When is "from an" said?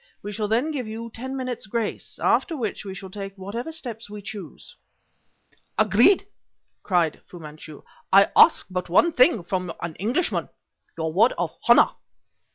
9.43-9.93